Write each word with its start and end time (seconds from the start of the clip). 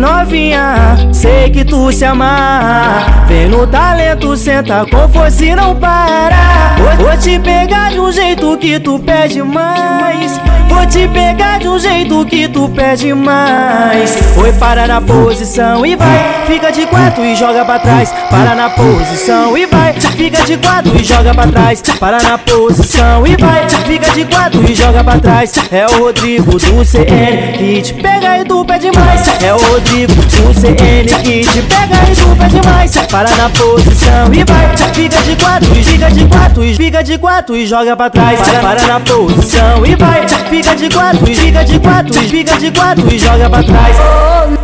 Novinha, 0.00 0.96
sei 1.12 1.50
que 1.50 1.64
tu 1.64 1.92
se 1.92 2.04
amar 2.04 3.26
Vem 3.28 3.48
no 3.48 3.66
talento, 3.66 4.36
senta 4.36 4.84
com 4.90 5.08
força 5.08 5.44
e 5.44 5.54
não 5.54 5.76
para. 5.76 6.74
Vou, 6.78 7.06
vou 7.06 7.16
te 7.16 7.38
pegar 7.38 7.90
de 7.90 8.00
um 8.00 8.10
jeito 8.10 8.39
que 8.56 8.80
tu 8.80 8.98
pede 8.98 9.42
mais. 9.42 10.40
Vou 10.68 10.86
te 10.86 11.06
pegar 11.08 11.58
de 11.58 11.68
um 11.68 11.78
jeito 11.78 12.24
que 12.26 12.48
tu 12.48 12.68
pede 12.68 13.12
mais. 13.12 14.16
Oi, 14.36 14.52
para 14.54 14.86
na 14.86 15.00
posição 15.00 15.84
e 15.84 15.96
vai. 15.96 16.44
Fica 16.46 16.70
de 16.70 16.86
quatro 16.86 17.24
e 17.24 17.34
joga 17.34 17.64
pra 17.64 17.78
trás. 17.78 18.12
Para 18.30 18.54
na 18.54 18.70
posição 18.70 19.56
e 19.56 19.66
vai. 19.66 19.92
Fica 19.92 20.42
de 20.44 20.56
quatro 20.56 20.96
e 20.96 21.04
joga 21.04 21.34
pra 21.34 21.46
trás. 21.46 21.82
Para 21.98 22.18
na 22.22 22.38
posição 22.38 23.26
e 23.26 23.36
vai. 23.36 23.68
Fica 23.86 24.10
de 24.12 24.24
quatro 24.24 24.70
e 24.70 24.74
joga 24.74 25.04
pra 25.04 25.18
trás. 25.18 25.54
É 25.70 25.86
o 25.86 26.04
Rodrigo 26.04 26.52
do 26.52 26.84
CN 26.84 27.58
que 27.58 27.82
te 27.82 27.94
pega 27.94 28.38
e 28.38 28.44
tu 28.44 28.64
pede 28.64 28.90
mais. 28.92 29.42
É 29.42 29.52
o 29.52 29.58
Rodrigo 29.58 30.14
do 30.14 30.54
CN 30.54 31.22
que 31.22 31.44
te 31.44 31.62
pega 31.62 31.96
e 32.10 32.16
tu 32.16 32.36
pede 32.36 32.66
mais. 32.66 32.96
Para 33.10 33.28
na 33.36 33.50
posição 33.50 34.32
e 34.32 34.44
vai. 34.44 34.70
Fica 34.94 35.22
de 35.22 35.36
quatro 35.36 35.76
e 35.76 35.82
fica 35.82 36.10
de 36.10 36.24
quatro 36.26 36.64
e 36.64 36.74
fica 36.74 37.02
de 37.02 37.18
quatro 37.18 37.56
e 37.56 37.66
joga 37.66 37.96
pra 37.96 38.10
trás 38.10 38.39
Para, 38.40 38.60
para 38.60 38.86
na 38.86 39.00
posição 39.00 39.84
e 39.84 39.94
vai. 39.96 40.26
Fica 40.48 40.74
de 40.74 40.88
quatro 40.88 41.30
e 41.30 41.36
fica 41.36 41.62
de 41.64 41.78
quatro 41.78 42.16
e 42.24 42.28
fica 42.28 42.56
de 42.58 42.70
quatro 42.70 43.14
e 43.14 43.18
joga 43.18 43.50
pra 43.50 43.62
trás. 43.62 43.96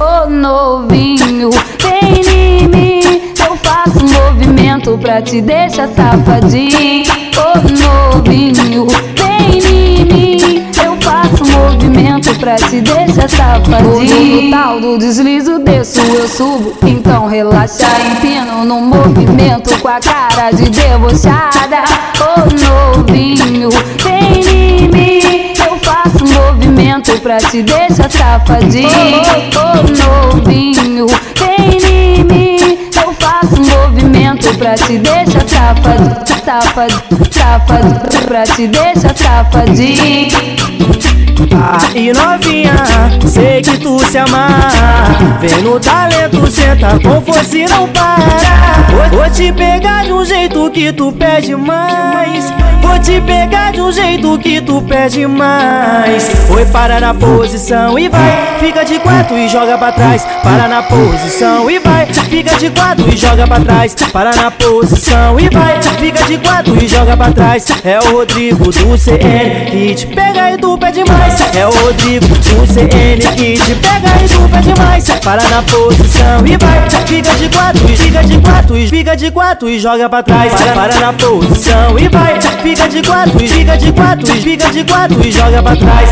Ô, 0.00 0.24
ô 0.24 0.30
novinho, 0.30 1.50
vem 1.82 2.62
em 2.62 2.68
mim. 2.68 3.32
Eu 3.38 3.54
faço 3.56 3.98
um 4.04 4.32
movimento 4.32 4.96
pra 4.98 5.20
te 5.20 5.42
deixar 5.42 5.88
safadinho. 5.88 7.04
Ô 7.36 8.14
novinho, 8.16 8.86
vem 9.14 9.60
em 9.60 10.04
mim. 10.06 10.66
Eu 10.82 10.96
faço 11.02 11.44
um 11.44 11.70
movimento 11.70 12.34
pra 12.38 12.56
te 12.56 12.80
deixar 12.80 13.28
safadinho. 13.28 14.42
No 14.42 14.50
tal 14.50 14.80
do 14.80 14.98
deslizo 14.98 15.58
desço, 15.58 16.00
eu 16.14 16.26
subo. 16.26 16.72
Então 16.82 17.26
relaxa, 17.26 17.84
empino 18.10 18.64
no 18.64 18.80
movimento 18.80 19.78
Com 19.80 19.88
a 19.88 20.00
cara 20.00 20.50
de 20.50 20.70
debochada. 20.70 21.84
Ô 22.20 22.96
novinho, 22.96 23.45
pra 27.36 27.50
te 27.50 27.62
deixar 27.62 28.10
safadinho. 28.10 28.88
Ô 29.56 30.32
novinho, 30.32 31.06
vem 31.38 32.16
em 32.16 32.24
mim. 32.24 32.56
Eu 32.94 33.12
faço 33.12 33.60
um 33.60 33.64
movimento 33.82 34.56
pra 34.56 34.74
te 34.74 34.96
deixar 34.98 35.46
safado 35.46 36.24
Safado, 36.44 37.02
safado 37.30 38.00
Pra 38.26 38.44
te 38.44 38.66
deixar 38.68 39.14
safadinho 39.14 41.15
Aí 41.94 42.12
novinha, 42.12 42.74
sei 43.26 43.62
que 43.62 43.78
tu 43.78 43.98
se 44.10 44.18
amar 44.18 45.06
Vem 45.40 45.62
no 45.62 45.78
talento, 45.78 46.46
senta 46.50 46.98
com 46.98 47.20
força 47.20 47.58
e 47.58 47.66
não 47.66 47.88
para. 47.88 49.08
Vou, 49.10 49.30
te 49.30 49.52
pegar 49.52 50.04
de 50.04 50.12
um 50.12 50.24
jeito 50.24 50.70
que 50.70 50.92
tu 50.92 51.12
pede 51.12 51.54
mais. 51.54 52.52
Vou 52.80 52.98
te 52.98 53.20
pegar 53.20 53.72
de 53.72 53.80
um 53.80 53.92
jeito 53.92 54.38
que 54.38 54.60
tu 54.60 54.80
pede 54.82 55.26
mais. 55.26 56.30
Oi, 56.50 56.64
para 56.66 57.00
na 57.00 57.12
posição 57.12 57.98
e 57.98 58.08
vai. 58.08 58.56
Fica 58.58 58.84
de 58.84 58.98
quatro 58.98 59.36
e 59.36 59.48
joga 59.48 59.76
pra 59.76 59.92
trás. 59.92 60.26
Para 60.42 60.68
na 60.68 60.82
posição 60.82 61.70
e 61.70 61.78
vai. 61.78 62.06
Fica 62.06 62.56
de 62.56 62.70
quatro 62.70 63.08
e 63.12 63.16
joga 63.16 63.46
pra 63.46 63.60
trás. 63.60 63.94
Para 64.12 64.34
na 64.34 64.50
posição 64.50 65.38
e 65.38 65.48
vai. 65.50 65.82
Fica 65.98 66.24
de 66.24 66.38
quatro 66.38 66.82
e 66.82 66.88
joga 66.88 67.16
pra 67.16 67.30
trás. 67.30 67.66
É 67.84 67.98
o 68.00 68.16
Rodrigo 68.16 68.64
do 68.64 68.98
CN 68.98 69.70
que 69.70 69.94
te 69.94 70.06
pega 70.06 70.52
e 70.52 70.58
tu 70.58 70.78
pede 70.78 71.04
mais 71.04 71.25
É 71.54 71.66
o 71.66 71.70
Rodrigo 71.70 72.26
do 72.26 72.66
CN 72.66 73.18
que 73.34 73.54
te 73.54 73.74
pega 73.76 74.08
e 74.22 74.28
tu 74.28 74.48
pede 74.48 74.80
mais 74.80 75.08
Para 75.24 75.42
na 75.48 75.62
posição 75.62 76.46
e 76.46 76.56
vai. 76.56 77.06
Fica 77.06 77.34
de 77.34 77.48
quatro 77.48 77.90
e 77.90 77.96
fica 77.96 78.22
de 78.24 78.38
quatro 78.40 78.76
e 78.76 78.88
fica 78.88 79.16
de 79.16 79.30
quatro 79.30 79.68
e 79.70 79.78
joga 79.78 80.08
pra 80.08 80.22
trás. 80.22 80.52
Para, 80.52 81.00
na 81.00 81.12
posição 81.12 81.98
e 81.98 82.08
vai. 82.08 82.38
Fica 82.62 82.88
de 82.88 83.02
quatro 83.02 83.42
e 83.42 83.48
fica 83.48 83.76
de 83.76 83.92
quatro 83.92 84.36
e 84.36 84.40
fica 84.40 84.70
de 84.70 84.84
quatro 84.84 85.26
e 85.26 85.32
joga 85.32 85.62
pra 85.62 85.76
trás. 85.76 86.10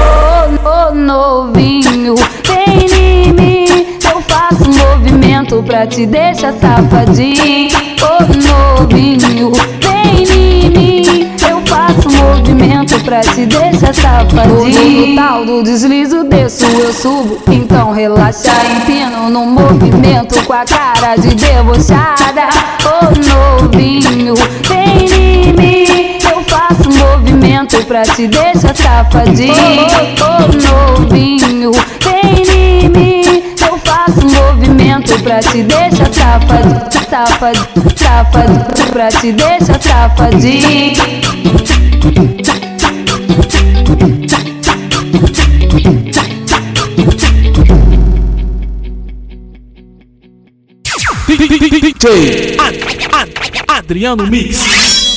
Ô, 0.65 0.69
ô 0.69 0.95
novinho, 0.95 2.15
vem 2.47 3.27
em 3.27 3.33
mim. 3.33 3.99
Eu 4.11 4.23
faço 4.23 4.65
um 4.71 4.97
movimento 4.97 5.63
pra 5.63 5.87
te 5.87 6.07
deixar 6.07 6.55
safadinho. 6.55 7.71
Ô 8.03 8.79
novinho, 8.81 9.53
pra 13.05 13.21
te 13.21 13.47
deixar 13.47 13.95
safadinho 13.95 15.09
No 15.09 15.15
tal 15.17 15.45
do 15.45 15.63
deslizo 15.63 16.25
desço, 16.25 16.65
eu 16.65 16.93
subo. 16.93 17.39
Então 17.49 17.93
relaxa, 17.93 18.51
empino 18.77 19.29
no 19.31 19.47
movimento 19.47 20.35
Com 20.47 20.53
a 20.53 20.65
cara 20.65 21.17
de 21.17 21.35
debochada. 21.35 22.49
Ô 22.85 23.61
novinho, 23.63 24.35
vem 24.67 25.49
em 25.49 25.53
mim. 25.53 26.19
Eu 26.23 26.43
faço 26.45 26.89
um 26.89 27.11
movimento 27.11 27.85
pra 27.87 28.03
te 28.03 28.27
deixar 28.27 28.75
safadinho. 28.75 29.55
Ô 30.21 30.99
novinho, 30.99 31.71
vem 32.03 32.85
em 32.85 32.89
mim. 32.89 33.23
Eu 33.61 33.79
faço 33.79 34.21
um 34.21 34.31
movimento 34.47 35.23
pra 35.23 35.41
te 35.41 35.63
deixar 35.63 36.13
safado 36.13 36.95
Safado, 37.09 37.69
safado 37.97 38.93
Pra 38.93 39.09
te 39.09 39.33
deixar 39.33 39.81
safadinho 39.81 40.95
Adriano 53.67 54.27
Mix. 54.27 55.14